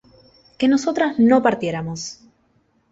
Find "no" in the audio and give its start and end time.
1.19-1.43